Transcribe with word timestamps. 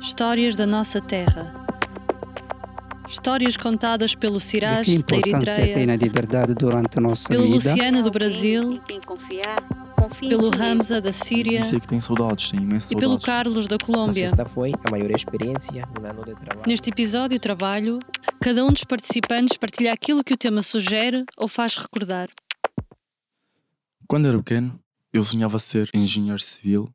Histórias 0.00 0.56
da 0.56 0.66
nossa 0.66 0.98
terra. 0.98 1.52
Histórias 3.06 3.54
contadas 3.56 4.14
pelo 4.14 4.38
De 4.38 4.44
Siraj 4.44 4.86
da 4.86 4.92
importância 4.92 5.54
tem 5.54 5.64
Eritreia, 5.64 5.92
a 5.92 5.96
liberdade 5.96 6.54
durante 6.54 6.96
a 6.96 7.00
nossa 7.02 7.28
pelo 7.28 7.42
vida? 7.42 7.54
Luciano 7.54 8.02
do 8.02 8.10
Brasil, 8.10 8.80
pelo. 10.20 10.50
Hamza 10.54 11.00
da 11.02 11.12
Síria 11.12 11.60
Disse 11.60 11.78
que 11.78 11.86
tem 11.86 12.00
saudades, 12.00 12.50
tem 12.50 12.60
imensas 12.60 12.90
e 12.90 12.96
pelo. 12.96 13.20
Carlos 13.20 13.68
da 13.68 13.76
Colômbia. 13.76 14.26
sexta 14.26 14.46
foi 14.46 14.72
a 14.84 14.90
maior 14.90 15.10
experiência 15.10 15.86
no 15.98 16.06
ano 16.06 16.24
de 16.24 16.34
trabalho. 16.34 16.66
Neste 16.66 16.88
episódio 16.88 17.38
trabalho, 17.38 17.98
cada 18.40 18.64
um 18.64 18.72
dos 18.72 18.84
participantes 18.84 19.58
partilha 19.58 19.92
aquilo 19.92 20.24
que 20.24 20.32
o 20.32 20.36
tema 20.36 20.62
sugere 20.62 21.26
ou 21.36 21.46
faz 21.46 21.76
recordar. 21.76 22.30
Quando 24.08 24.28
era 24.28 24.38
pequeno, 24.38 24.80
eu 25.12 25.22
sonhava 25.22 25.58
ser 25.58 25.90
engenheiro 25.92 26.40
civil, 26.40 26.88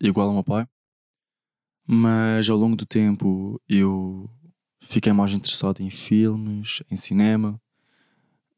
igual 0.00 0.28
ao 0.28 0.34
meu 0.34 0.44
pai. 0.44 0.66
Mas 1.86 2.50
ao 2.50 2.56
longo 2.56 2.74
do 2.74 2.84
tempo 2.84 3.60
eu 3.68 4.28
fiquei 4.80 5.12
mais 5.12 5.32
interessado 5.32 5.80
em 5.80 5.90
filmes, 5.90 6.82
em 6.90 6.96
cinema 6.96 7.60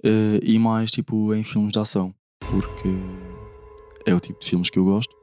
eh, 0.03 0.41
e 0.43 0.59
mais 0.59 0.91
tipo 0.91 1.35
em 1.35 1.45
filmes 1.45 1.73
de 1.73 1.79
ação, 1.79 2.15
porque 2.47 3.37
é 4.07 4.15
o 4.15 4.21
tipo 4.21 4.41
de 4.41 4.49
filmes 4.49 4.71
que 4.71 4.79
eu 4.79 4.85
gosto. 4.85 5.15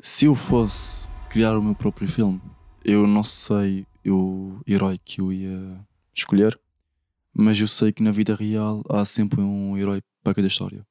Se 0.00 0.26
eu 0.26 0.34
fosse 0.34 1.08
criar 1.28 1.56
o 1.56 1.62
meu 1.62 1.74
próprio 1.74 2.08
filme, 2.08 2.40
eu 2.84 3.06
não 3.06 3.22
sei 3.22 3.86
o 4.06 4.60
herói 4.66 4.98
que 4.98 5.20
eu 5.20 5.32
ia 5.32 5.86
escolher, 6.14 6.58
mas 7.32 7.58
eu 7.58 7.68
sei 7.68 7.92
que 7.92 8.02
na 8.02 8.10
vida 8.10 8.34
real 8.34 8.82
há 8.90 9.04
sempre 9.04 9.40
um 9.40 9.76
herói 9.76 10.02
para 10.22 10.34
cada 10.34 10.48
história. 10.48 10.86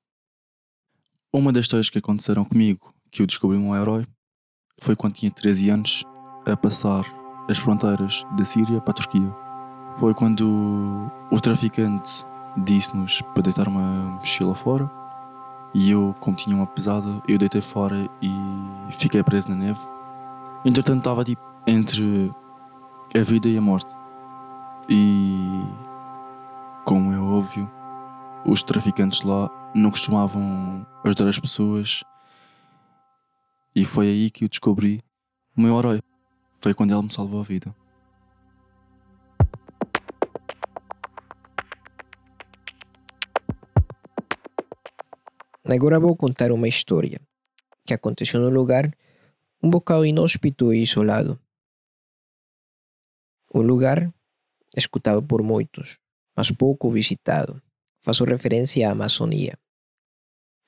Uma 1.31 1.53
das 1.53 1.65
histórias 1.65 1.89
que 1.89 1.99
aconteceram 1.99 2.43
comigo, 2.43 2.93
que 3.11 3.21
eu 3.21 3.27
descobri 3.27 3.57
um 3.57 3.75
herói, 3.75 4.05
foi 4.81 4.95
quando 4.95 5.13
tinha 5.13 5.31
13 5.31 5.69
anos 5.69 6.03
a 6.45 6.55
passar 6.55 7.05
as 7.49 7.57
fronteiras 7.57 8.25
da 8.37 8.45
Síria 8.45 8.79
para 8.81 8.91
a 8.91 8.95
Turquia. 8.95 9.35
Foi 9.97 10.13
quando 10.13 11.11
o 11.31 11.39
traficante 11.39 12.25
disse-nos 12.57 13.21
para 13.33 13.43
deitar 13.43 13.67
uma 13.67 14.17
mochila 14.17 14.55
fora 14.55 14.89
e 15.73 15.91
eu, 15.91 16.15
como 16.19 16.35
tinha 16.35 16.55
uma 16.55 16.65
pesada, 16.65 17.21
eu 17.27 17.37
deitei 17.37 17.61
fora 17.61 18.09
e 18.21 18.31
fiquei 18.91 19.21
preso 19.21 19.49
na 19.49 19.55
neve. 19.55 19.79
Entretanto, 20.65 20.99
estava 20.99 21.23
tipo 21.23 21.41
entre 21.67 22.33
a 23.15 23.21
vida 23.21 23.47
e 23.47 23.57
a 23.57 23.61
morte. 23.61 23.93
E, 24.89 25.63
como 26.85 27.13
é 27.13 27.19
óbvio, 27.19 27.69
os 28.45 28.63
traficantes 28.63 29.21
lá 29.21 29.49
não 29.75 29.91
costumavam 29.91 30.85
ajudar 31.03 31.29
as 31.29 31.39
pessoas 31.39 32.03
e 33.75 33.85
foi 33.85 34.07
aí 34.07 34.31
que 34.31 34.43
eu 34.45 34.49
descobri 34.49 35.03
o 35.55 35.61
meu 35.61 35.77
herói. 35.77 36.01
Foi 36.59 36.73
quando 36.73 36.91
ele 36.91 37.03
me 37.03 37.13
salvou 37.13 37.39
a 37.39 37.43
vida. 37.43 37.73
Agora 45.63 45.99
vou 45.99 46.15
contar 46.15 46.51
uma 46.51 46.67
história 46.67 47.21
que 47.85 47.93
aconteceu 47.93 48.39
num 48.39 48.49
lugar 48.49 48.91
um 49.61 49.69
bocado 49.69 50.05
inóspito 50.05 50.73
e 50.73 50.81
isolado. 50.81 51.39
Um 53.53 53.61
lugar 53.61 54.11
escutado 54.75 55.21
por 55.21 55.43
muitos, 55.43 55.99
mas 56.35 56.51
pouco 56.51 56.89
visitado. 56.89 57.61
Faço 58.01 58.23
referência 58.23 58.87
à 58.87 58.91
Amazônia. 58.91 59.57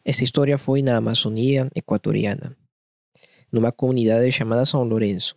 Essa 0.03 0.23
história 0.23 0.58
foi 0.58 0.81
na 0.81 0.97
Amazônia 0.97 1.69
equatoriana, 1.75 2.58
numa 3.52 3.71
comunidade 3.71 4.31
chamada 4.31 4.66
São 4.66 4.83
Lourenço. 4.83 5.35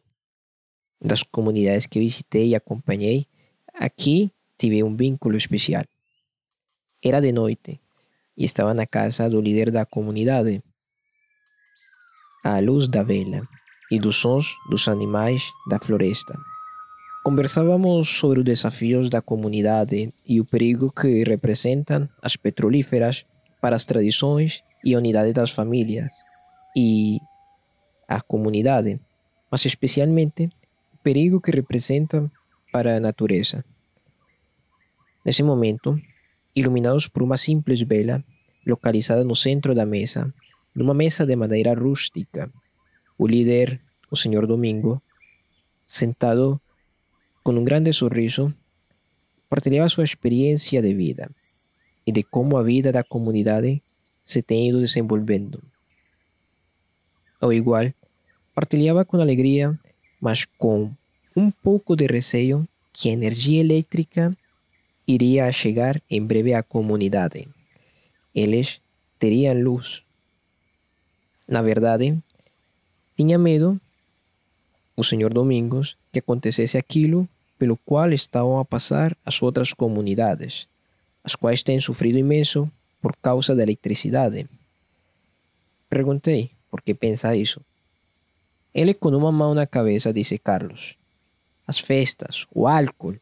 Das 1.00 1.22
comunidades 1.22 1.86
que 1.86 1.98
visitei 1.98 2.48
e 2.48 2.54
acompanhei, 2.54 3.26
aqui 3.74 4.30
tive 4.56 4.82
um 4.82 4.96
vínculo 4.96 5.36
especial. 5.36 5.84
Era 7.05 7.20
de 7.20 7.33
noite 7.33 7.80
e 8.36 8.44
estava 8.44 8.72
na 8.72 8.86
casa 8.86 9.28
do 9.28 9.40
líder 9.40 9.70
da 9.70 9.84
comunidade. 9.84 10.62
À 12.42 12.61
luz 12.61 12.89
da 12.89 13.02
vela 13.02 13.42
e 13.90 13.98
dos 13.98 14.16
sons 14.16 14.55
dos 14.70 14.89
animais 14.89 15.50
da 15.68 15.78
floresta. 15.78 16.34
Conversávamos 17.24 18.08
sobre 18.08 18.40
os 18.40 18.44
desafios 18.44 19.08
da 19.08 19.22
comunidade 19.22 20.12
e 20.27 20.40
o 20.40 20.44
perigo 20.44 20.92
que 20.92 21.24
representam 21.24 22.08
as 22.22 22.36
petrolíferas 22.36 23.24
para 23.62 23.77
as 23.77 23.86
tradições 23.86 24.62
e 24.84 24.94
a 24.94 24.98
unidade 24.98 25.33
das 25.33 25.50
famílias 25.50 26.10
e 26.77 27.18
a 28.08 28.20
comunidade, 28.20 28.98
mas 29.50 29.64
especialmente 29.64 30.46
o 30.94 30.98
perigo 31.02 31.40
que 31.40 31.50
representam 31.50 32.30
para 32.72 32.96
a 32.96 33.00
natureza. 33.00 33.64
Nesse 35.24 35.42
momento, 35.42 35.98
iluminados 36.54 37.08
por 37.08 37.22
uma 37.22 37.36
simples 37.36 37.80
vela 37.82 38.22
localizada 38.66 39.24
no 39.24 39.36
centro 39.36 39.74
da 39.74 39.86
mesa, 39.86 40.32
numa 40.74 40.94
mesa 40.94 41.24
de 41.26 41.36
madeira 41.36 41.74
rústica. 41.74 42.50
O 43.18 43.26
líder, 43.26 43.80
o 44.10 44.16
Sr. 44.16 44.46
Domingo, 44.46 45.00
sentado 45.86 46.60
com 47.42 47.52
um 47.52 47.64
grande 47.64 47.92
sorriso, 47.92 48.52
partilhava 49.48 49.88
sua 49.88 50.04
experiência 50.04 50.82
de 50.82 50.92
vida 50.94 51.30
e 52.06 52.12
de 52.12 52.22
como 52.22 52.56
a 52.56 52.62
vida 52.62 52.90
da 52.90 53.04
comunidade 53.04 53.82
se 54.24 54.42
tem 54.42 54.70
ido 54.70 54.80
desenvolvendo. 54.80 55.62
Ao 57.40 57.52
igual, 57.52 57.92
partilhava 58.55 59.05
com 59.05 59.20
alegria, 59.20 59.78
mas 60.20 60.45
com 60.45 60.90
um 61.36 61.50
pouco 61.50 61.96
de 61.96 62.06
receio 62.06 62.67
que 62.92 63.08
a 63.08 63.12
energia 63.12 63.61
elétrica 63.61 64.36
iria 65.06 65.50
chegar 65.52 66.00
em 66.08 66.22
breve 66.22 66.55
à 66.55 66.62
comunidade. 66.62 67.46
Eles 68.34 68.80
teriam 69.18 69.61
luz. 69.61 70.02
Na 71.46 71.61
verdade, 71.61 72.17
tinha 73.17 73.39
medo, 73.39 73.78
o 74.96 75.05
Senhor 75.05 75.33
Domingos, 75.33 75.96
que 76.12 76.20
acontecesse 76.20 76.78
aquilo 76.78 77.28
pelo 77.58 77.77
qual 77.77 78.12
estavam 78.12 78.58
a 78.58 78.64
passar 78.64 79.16
as 79.24 79.42
outras 79.42 79.72
comunidades, 79.72 80.66
as 81.22 81.34
quais 81.34 81.62
têm 81.62 81.80
sofrido 81.80 82.18
imenso 82.18 82.70
por 83.02 83.14
causa 83.16 83.55
da 83.55 83.62
eletricidade. 83.62 84.46
Perguntei 85.90 86.51
por 86.74 86.83
que 86.83 86.92
pensa 86.92 87.36
isso. 87.36 87.61
Ele, 88.74 88.95
com 88.95 89.11
uma 89.11 89.30
mão 89.30 89.55
na 89.55 89.64
cabeça, 89.64 90.12
disse 90.12 90.39
Carlos: 90.39 90.96
As 91.68 91.79
festas, 91.79 92.46
o 92.52 92.67
álcool. 92.67 93.14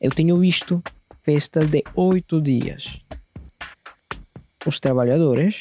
Eu 0.00 0.10
tenho 0.10 0.38
visto 0.38 0.82
festas 1.22 1.68
de 1.68 1.84
oito 1.94 2.40
dias. 2.40 2.98
Os 4.64 4.80
trabalhadores, 4.80 5.60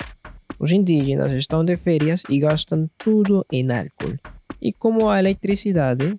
os 0.57 0.71
indígenas, 0.71 1.33
estão 1.33 1.65
de 1.65 1.75
férias 1.75 2.23
e 2.29 2.39
gastam 2.39 2.89
tudo 2.97 3.45
em 3.51 3.69
álcool. 3.69 4.17
E 4.61 4.71
como 4.71 5.09
a 5.09 5.19
eletricidade, 5.19 6.17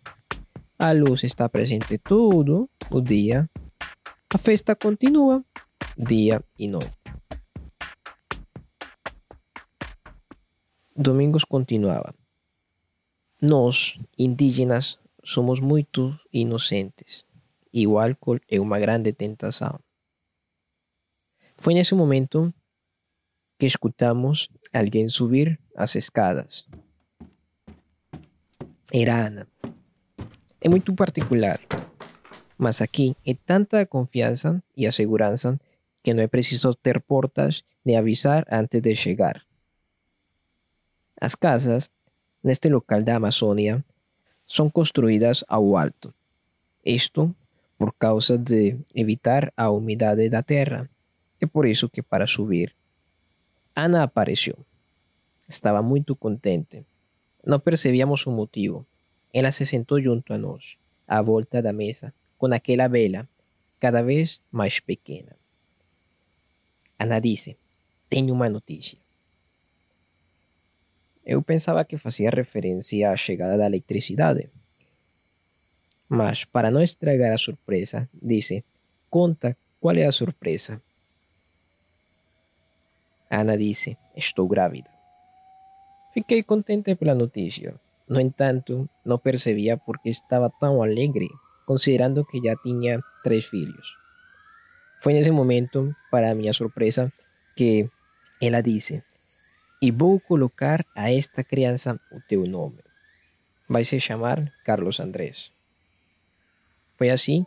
a 0.79 0.93
luz 0.93 1.25
está 1.25 1.49
presente 1.49 1.97
todo 1.97 2.69
o 2.91 3.01
dia, 3.01 3.49
a 4.35 4.37
festa 4.37 4.77
continua 4.77 5.43
dia 5.97 6.43
e 6.59 6.69
noite. 6.69 7.04
Domingos 10.97 11.43
continuava. 11.43 12.15
Nós, 13.43 13.99
indígenas, 14.17 14.97
somos 15.25 15.59
muito 15.59 16.17
inocentes 16.33 17.25
e 17.73 17.85
o 17.85 17.99
álcool 17.99 18.39
é 18.49 18.61
uma 18.61 18.79
grande 18.79 19.13
tentação. 19.13 19.81
Foi 21.57 21.75
nesse 21.75 21.97
momento 21.97 22.55
que 23.59 23.67
escutamos 23.67 24.49
alguém 24.73 25.09
subir 25.09 25.59
as 25.77 25.97
escadas. 25.97 26.65
Era 28.93 29.27
Ana. 29.27 29.49
É 30.61 30.69
muito 30.69 30.95
particular, 30.95 31.61
mas 32.57 32.81
aqui 32.81 33.17
é 33.27 33.35
tanta 33.35 33.81
a 33.81 33.87
confiança 33.87 34.63
e 34.77 34.87
a 34.87 34.93
segurança 34.93 35.59
que 36.05 36.15
não 36.15 36.23
é 36.23 36.29
preciso 36.29 36.73
ter 36.73 37.01
portas 37.01 37.65
nem 37.85 37.97
avisar 37.97 38.47
antes 38.49 38.81
de 38.81 38.95
chegar. 38.95 39.44
As 41.21 41.35
casas, 41.35 41.91
neste 42.43 42.69
local 42.69 43.03
da 43.03 43.17
Amazônia, 43.17 43.85
são 44.49 44.69
construídas 44.69 45.45
ao 45.49 45.77
alto. 45.77 46.13
Isto 46.85 47.35
por 47.79 47.93
causa 47.95 48.39
de 48.39 48.77
evitar 48.95 49.53
a 49.57 49.71
umidade 49.71 50.29
da 50.29 50.43
terra. 50.43 50.89
É 51.41 51.47
por 51.47 51.67
isso 51.67 51.89
que 51.89 52.03
para 52.03 52.27
subir, 52.27 52.73
Ana 53.75 54.05
apareceu. 54.05 54.57
Estava 55.49 55.83
muito 55.83 56.15
contente. 56.15 56.87
Não 57.45 57.59
percebíamos 57.59 58.25
o 58.27 58.31
motivo. 58.31 58.87
Ela 59.33 59.51
se 59.51 59.67
sentou 59.67 60.01
junto 60.01 60.33
a 60.33 60.39
nós, 60.39 60.77
à 61.09 61.21
volta 61.21 61.61
da 61.61 61.73
mesa, 61.73 62.15
com 62.39 62.47
aquela 62.55 62.87
vela, 62.87 63.29
cada 63.81 64.01
vez 64.01 64.41
mais 64.53 64.79
pequena. 64.79 65.35
Ana 66.99 67.21
disse: 67.21 67.57
Tenho 68.09 68.33
uma 68.33 68.49
notícia. 68.49 68.97
Eu 71.27 71.43
pensava 71.43 71.85
que 71.85 71.97
fazia 71.97 72.31
referência 72.31 73.11
à 73.11 73.17
chegada 73.17 73.57
da 73.57 73.67
eletricidade. 73.67 74.49
Mas, 76.09 76.45
para 76.45 76.71
não 76.71 76.83
estragar 76.83 77.33
a 77.33 77.39
surpresa, 77.39 78.09
disse: 78.23 78.63
Conta 79.09 79.57
qual 79.81 79.97
é 79.97 80.05
a 80.05 80.13
surpresa. 80.13 80.81
Ana 83.31 83.57
disse: 83.57 83.97
Estou 84.15 84.47
grávida. 84.47 84.91
Fiquei 86.13 86.43
contente 86.43 86.95
pela 86.95 87.15
notícia. 87.15 87.75
No 88.09 88.21
entanto, 88.21 88.89
não 89.05 89.19
percebia 89.19 89.79
por 89.79 89.99
que 89.99 90.11
estava 90.11 90.53
tão 90.61 90.83
alegre, 90.83 91.29
considerando 91.67 92.25
que 92.25 92.39
já 92.39 92.55
tinha 92.57 93.01
três 93.25 93.47
filhos. 93.47 93.97
Foi 95.01 95.15
nesse 95.15 95.31
momento, 95.31 95.95
para 96.11 96.35
minha 96.35 96.53
surpresa, 96.53 97.11
que 97.57 97.89
ela 98.41 98.61
disse: 98.61 99.03
E 99.85 99.91
vou 99.91 100.19
colocar 100.19 100.83
a 100.97 101.13
esta 101.13 101.45
criança 101.45 102.01
o 102.11 102.19
teu 102.27 102.47
nome. 102.47 102.79
Vai 103.69 103.85
se 103.85 104.01
chamar 104.01 104.51
Carlos 104.65 104.99
Andrés. 104.99 105.53
Foi 106.97 107.11
assim 107.11 107.45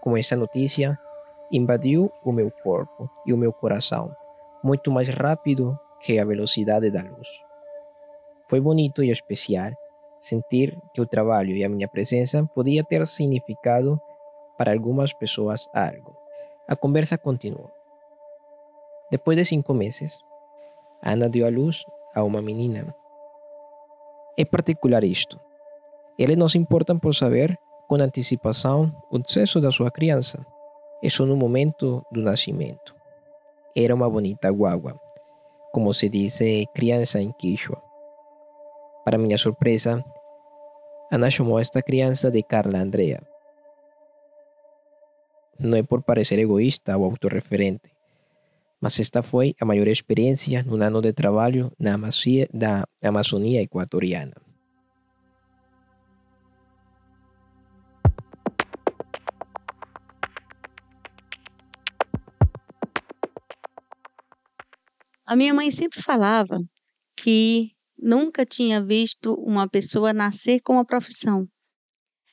como 0.00 0.18
essa 0.18 0.34
notícia 0.34 0.98
invadiu 1.52 2.10
o 2.24 2.32
meu 2.32 2.50
corpo 2.50 3.08
e 3.24 3.32
o 3.32 3.36
meu 3.36 3.52
coração, 3.52 4.12
muito 4.60 4.90
mais 4.90 5.08
rápido 5.08 5.78
que 6.02 6.18
a 6.18 6.24
velocidade 6.24 6.90
da 6.90 7.02
luz. 7.02 7.28
Foi 8.48 8.60
bonito 8.60 9.00
e 9.04 9.12
especial 9.12 9.70
sentir 10.18 10.76
que 10.92 11.00
o 11.00 11.06
trabalho 11.06 11.54
e 11.54 11.62
a 11.62 11.68
minha 11.68 11.86
presença 11.86 12.44
podia 12.56 12.82
ter 12.82 13.06
significado 13.06 14.00
para 14.56 14.72
algumas 14.72 15.12
pessoas 15.12 15.68
algo. 15.72 16.16
A 16.66 16.74
conversa 16.74 17.16
continuou. 17.16 17.70
Depois 19.12 19.38
de 19.38 19.44
cinco 19.44 19.72
meses, 19.72 20.18
Ana 21.02 21.28
deu 21.28 21.46
à 21.46 21.50
luz 21.50 21.84
a 22.14 22.22
uma 22.22 22.42
menina. 22.42 22.94
É 24.36 24.44
particular 24.44 25.04
isto. 25.04 25.38
Eles 26.18 26.36
não 26.36 26.48
se 26.48 26.58
importam 26.58 26.98
por 26.98 27.14
saber 27.14 27.58
com 27.88 27.96
antecipação 27.96 28.92
o 29.10 29.18
sexo 29.24 29.60
da 29.60 29.70
sua 29.70 29.90
criança. 29.90 30.44
Só 31.08 31.24
no 31.24 31.36
momento 31.36 32.04
do 32.10 32.20
nascimento. 32.20 32.94
Era 33.74 33.94
uma 33.94 34.10
bonita 34.10 34.50
guagua, 34.50 35.00
como 35.72 35.94
se 35.94 36.08
diz 36.08 36.40
criança 36.74 37.20
em 37.20 37.30
Quechua. 37.32 37.80
Para 39.04 39.16
minha 39.16 39.38
surpresa, 39.38 40.04
Ana 41.10 41.30
chamou 41.30 41.58
esta 41.58 41.80
criança 41.80 42.30
de 42.30 42.42
Carla 42.42 42.80
Andrea. 42.80 43.22
Não 45.58 45.78
é 45.78 45.82
por 45.82 46.02
parecer 46.02 46.38
egoísta 46.38 46.96
ou 46.96 47.04
autorreferente, 47.04 47.90
mas 48.80 48.98
esta 49.00 49.22
foi 49.22 49.54
a 49.60 49.64
maior 49.64 49.88
experiência 49.88 50.62
num 50.62 50.82
ano 50.82 51.00
de 51.00 51.12
trabalho 51.12 51.72
na 51.78 51.94
Amazônia, 51.94 52.48
da 52.52 52.86
Amazônia 53.02 53.62
equatoriana. 53.62 54.34
A 65.26 65.36
minha 65.36 65.52
mãe 65.52 65.70
sempre 65.70 66.00
falava 66.00 66.58
que 67.14 67.72
nunca 67.98 68.46
tinha 68.46 68.82
visto 68.82 69.34
uma 69.34 69.68
pessoa 69.68 70.10
nascer 70.12 70.60
com 70.62 70.74
uma 70.74 70.86
profissão. 70.86 71.46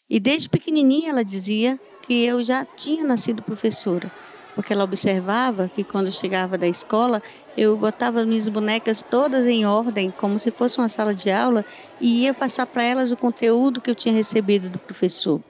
E 0.10 0.18
desde 0.18 0.48
pequenininha 0.48 1.10
ela 1.10 1.22
dizia 1.22 1.78
que 2.02 2.24
eu 2.24 2.42
já 2.42 2.64
tinha 2.64 3.04
nascido 3.04 3.44
professora, 3.44 4.10
porque 4.56 4.72
ela 4.72 4.86
observava 4.86 5.68
que 5.68 5.84
quando 5.84 6.10
chegava 6.10 6.58
da 6.58 6.68
escola, 6.68 7.22
eu 7.58 7.78
botava 7.78 8.26
minhas 8.26 8.48
bonecas 8.48 9.04
todas 9.04 9.46
em 9.46 9.66
ordem, 9.66 10.10
como 10.12 10.40
se 10.40 10.50
fosse 10.50 10.78
uma 10.78 10.88
sala 10.88 11.14
de 11.14 11.30
aula, 11.30 11.64
e 12.00 12.24
ia 12.24 12.34
passar 12.34 12.66
para 12.66 12.82
elas 12.82 13.12
o 13.12 13.18
conteúdo 13.18 13.82
que 13.82 13.90
eu 13.90 13.96
tinha 13.96 14.14
recebido 14.14 14.70
do 14.70 14.80
professor. 14.80 15.42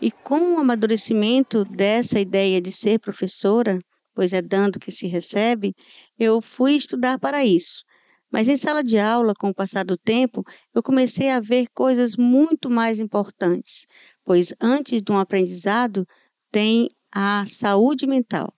E 0.00 0.12
com 0.22 0.54
o 0.54 0.58
amadurecimento 0.60 1.64
dessa 1.64 2.20
ideia 2.20 2.60
de 2.60 2.70
ser 2.70 3.00
professora, 3.00 3.80
pois 4.14 4.32
é 4.32 4.40
dando 4.40 4.78
que 4.78 4.92
se 4.92 5.08
recebe, 5.08 5.74
eu 6.16 6.40
fui 6.40 6.74
estudar 6.76 7.18
para 7.18 7.44
isso. 7.44 7.82
Mas 8.30 8.46
em 8.46 8.56
sala 8.56 8.84
de 8.84 8.96
aula, 8.96 9.34
com 9.36 9.48
o 9.48 9.54
passar 9.54 9.84
do 9.84 9.96
tempo, 9.96 10.44
eu 10.72 10.82
comecei 10.84 11.30
a 11.30 11.40
ver 11.40 11.66
coisas 11.74 12.16
muito 12.16 12.70
mais 12.70 13.00
importantes, 13.00 13.86
pois 14.24 14.52
antes 14.60 15.02
de 15.02 15.10
um 15.10 15.18
aprendizado 15.18 16.06
tem 16.52 16.88
a 17.12 17.44
saúde 17.46 18.06
mental. 18.06 18.52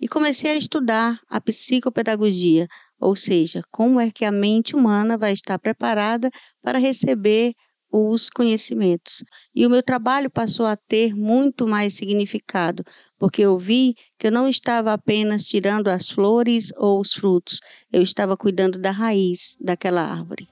E 0.00 0.08
comecei 0.08 0.50
a 0.50 0.56
estudar 0.56 1.20
a 1.28 1.40
psicopedagogia, 1.40 2.66
ou 2.98 3.14
seja, 3.14 3.60
como 3.70 4.00
é 4.00 4.10
que 4.10 4.24
a 4.24 4.32
mente 4.32 4.74
humana 4.74 5.16
vai 5.16 5.32
estar 5.32 5.58
preparada 5.58 6.30
para 6.60 6.78
receber 6.78 7.54
os 7.92 8.30
conhecimentos. 8.30 9.22
E 9.54 9.66
o 9.66 9.70
meu 9.70 9.82
trabalho 9.82 10.30
passou 10.30 10.64
a 10.64 10.76
ter 10.76 11.14
muito 11.14 11.68
mais 11.68 11.94
significado, 11.94 12.82
porque 13.18 13.42
eu 13.42 13.58
vi 13.58 13.94
que 14.18 14.28
eu 14.28 14.32
não 14.32 14.48
estava 14.48 14.92
apenas 14.92 15.44
tirando 15.44 15.88
as 15.88 16.08
flores 16.08 16.72
ou 16.78 17.00
os 17.00 17.12
frutos, 17.12 17.60
eu 17.92 18.02
estava 18.02 18.36
cuidando 18.36 18.78
da 18.78 18.90
raiz 18.90 19.56
daquela 19.60 20.02
árvore. 20.02 20.48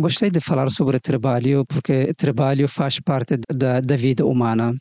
Gostei 0.00 0.30
de 0.30 0.40
falar 0.40 0.70
sobre 0.70 0.98
trabalho, 0.98 1.66
porque 1.66 2.14
trabalho 2.14 2.66
faz 2.66 2.98
parte 3.00 3.36
da, 3.54 3.80
da 3.82 3.96
vida 3.96 4.24
humana 4.24 4.74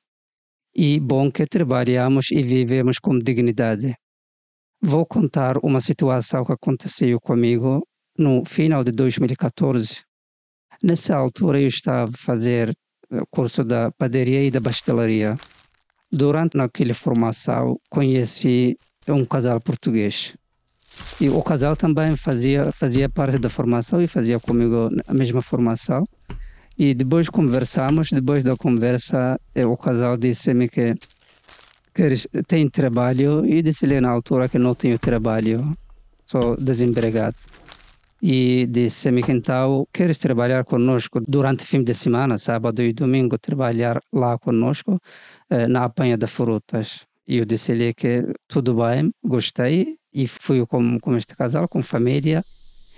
e 0.74 0.98
bom 0.98 1.30
que 1.30 1.45
trabalhamos 1.45 2.31
e 2.31 2.42
vivemos 2.42 3.00
com 3.00 3.19
dignidade. 3.19 3.94
Vou 4.81 5.06
contar 5.06 5.57
uma 5.62 5.81
situação 5.81 6.45
que 6.45 6.54
aconteceu 6.54 7.19
comigo 7.19 7.86
no 8.18 8.45
final 8.45 8.81
de 8.81 8.94
2014. 8.94 10.04
Nessa 10.81 11.18
altura 11.18 11.60
eu 11.60 11.68
estava 11.68 12.10
a 12.10 12.18
fazer 12.18 12.74
o 13.12 13.25
curso 13.30 13.66
da 13.66 13.92
padaria 13.92 14.42
e 14.45 14.50
da 14.50 14.62
pastelaria. 14.62 15.36
Durante 16.10 16.57
aquela 16.57 16.94
formação 16.94 17.77
conheci 17.89 18.77
um 19.06 19.25
casal 19.25 19.60
português. 19.60 20.33
E 21.22 21.30
o 21.30 21.44
casal 21.44 21.75
também 21.75 22.16
fazia, 22.16 22.72
fazia 22.72 23.10
parte 23.10 23.38
da 23.38 23.50
formação 23.50 24.01
e 24.01 24.07
fazia 24.07 24.40
comigo 24.40 24.90
a 25.06 25.13
mesma 25.13 25.42
formação. 25.42 26.07
E 26.78 26.94
depois 26.94 27.28
conversamos, 27.28 28.10
depois 28.10 28.42
da 28.42 28.56
conversa, 28.56 29.38
eh, 29.54 29.66
o 29.66 29.75
casal 29.75 30.16
disse-me 30.16 30.69
que, 30.69 30.96
que 31.94 32.44
tem 32.47 32.69
trabalho 32.69 33.45
e 33.45 33.62
disse-lhe 33.62 34.00
na 34.00 34.09
altura 34.09 34.47
que 34.47 34.57
não 34.57 34.74
tenho 34.74 34.97
trabalho, 34.97 35.76
sou 36.26 36.56
desempregado. 36.56 37.35
E 38.21 38.66
disse-me 38.69 39.21
que 39.21 39.33
então 39.33 39.85
queres 39.92 40.18
trabalhar 40.18 40.64
conosco 40.64 41.21
durante 41.28 41.66
o 41.66 41.68
fim 41.68 41.83
de 41.83 41.94
semana, 41.94 42.38
sábado 42.38 42.81
e 42.81 42.94
domingo, 42.94 43.38
trabalhar 43.38 44.02
lá 44.14 44.38
conosco 44.38 45.02
eh, 45.50 45.68
na 45.68 45.83
apanha 45.83 46.18
de 46.18 46.28
frutas. 46.28 47.06
E 47.28 47.38
eu 47.40 47.45
disse-lhe 47.45 47.94
que 47.94 48.24
tudo 48.47 48.74
bem, 48.76 49.12
gostei 49.21 49.99
e 50.13 50.28
fui 50.28 50.66
com, 50.66 50.99
com 50.99 51.16
este 51.16 51.35
casal, 51.35 51.68
com 51.68 51.81
família, 51.81 52.44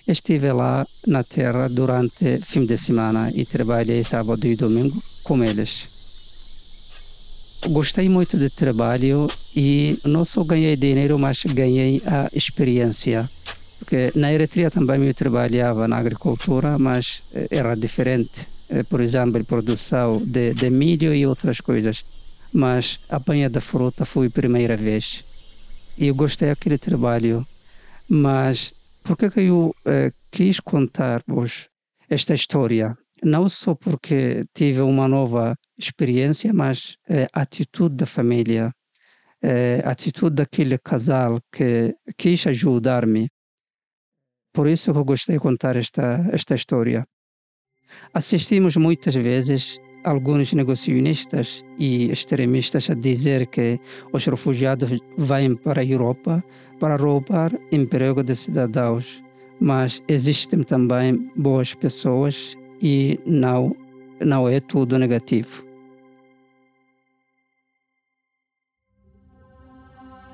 Estive 0.07 0.51
lá 0.51 0.85
na 1.05 1.23
terra 1.23 1.69
durante 1.69 2.39
fim 2.39 2.65
de 2.65 2.75
semana 2.77 3.31
e 3.33 3.45
trabalhei 3.45 4.03
sábado 4.03 4.45
e 4.47 4.55
domingo 4.55 5.01
com 5.23 5.43
eles. 5.43 5.87
Gostei 7.69 8.09
muito 8.09 8.35
do 8.35 8.49
trabalho 8.49 9.27
e 9.55 9.99
não 10.03 10.25
só 10.25 10.43
ganhei 10.43 10.75
dinheiro, 10.75 11.19
mas 11.19 11.43
ganhei 11.45 12.01
a 12.07 12.29
experiência. 12.33 13.29
Porque 13.77 14.11
na 14.15 14.33
Eritreia 14.33 14.71
também 14.71 15.03
eu 15.03 15.13
trabalhava 15.13 15.87
na 15.87 15.97
agricultura, 15.97 16.77
mas 16.79 17.21
eh, 17.33 17.47
era 17.51 17.75
diferente. 17.75 18.47
Eh, 18.69 18.83
por 18.83 19.01
exemplo, 19.01 19.43
produção 19.45 20.17
de, 20.17 20.53
de 20.55 20.69
milho 20.71 21.13
e 21.13 21.25
outras 21.27 21.61
coisas. 21.61 22.03
Mas 22.51 22.99
a 23.09 23.17
apanha 23.17 23.49
da 23.49 23.61
fruta 23.61 24.03
foi 24.03 24.27
a 24.27 24.31
primeira 24.31 24.75
vez. 24.75 25.30
E 25.97 26.07
eu 26.07 26.15
gostei 26.15 26.49
daquele 26.49 26.77
trabalho. 26.77 27.45
Mas 28.09 28.73
por 29.03 29.17
que 29.17 29.39
eu 29.39 29.69
uh, 29.69 30.11
quis 30.31 30.59
contar-vos 30.59 31.69
esta 32.09 32.33
história? 32.33 32.97
Não 33.23 33.47
só 33.47 33.75
porque 33.75 34.43
tive 34.53 34.81
uma 34.81 35.07
nova 35.07 35.55
experiência, 35.77 36.51
mas 36.51 36.95
a 37.33 37.41
atitude 37.41 37.95
da 37.95 38.05
família, 38.07 38.71
a 39.85 39.91
atitude 39.91 40.37
daquele 40.37 40.77
casal 40.79 41.39
que 41.51 41.95
quis 42.17 42.47
ajudar-me. 42.47 43.29
Por 44.51 44.67
isso 44.67 44.91
que 44.91 44.97
eu 44.97 45.05
gostei 45.05 45.35
de 45.35 45.39
contar 45.41 45.75
esta, 45.75 46.27
esta 46.31 46.55
história. 46.55 47.05
Assistimos 48.11 48.75
muitas 48.75 49.13
vezes 49.13 49.77
alguns 50.03 50.53
negacionistas 50.53 51.63
e 51.77 52.11
extremistas 52.11 52.89
a 52.89 52.93
dizer 52.93 53.47
que 53.47 53.79
os 54.13 54.25
refugiados 54.25 54.99
vêm 55.17 55.55
para 55.55 55.81
a 55.81 55.85
Europa 55.85 56.43
para 56.79 56.95
roubar 56.95 57.51
emprego 57.71 58.23
de 58.23 58.35
cidadãos, 58.35 59.21
mas 59.59 60.01
existem 60.07 60.63
também 60.63 61.31
boas 61.35 61.73
pessoas 61.73 62.57
e 62.81 63.19
não, 63.25 63.75
não 64.19 64.49
é 64.49 64.59
tudo 64.59 64.97
negativo. 64.97 65.63